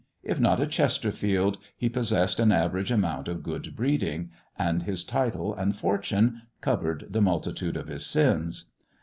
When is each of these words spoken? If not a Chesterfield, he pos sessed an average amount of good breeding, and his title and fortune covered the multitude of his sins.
If 0.23 0.39
not 0.39 0.59
a 0.59 0.65
Chesterfield, 0.65 1.59
he 1.77 1.87
pos 1.87 2.11
sessed 2.11 2.39
an 2.39 2.51
average 2.51 2.89
amount 2.89 3.27
of 3.27 3.43
good 3.43 3.75
breeding, 3.75 4.31
and 4.57 4.81
his 4.81 5.03
title 5.03 5.53
and 5.53 5.75
fortune 5.75 6.41
covered 6.59 7.05
the 7.11 7.21
multitude 7.21 7.77
of 7.77 7.85
his 7.87 8.03
sins. 8.03 8.71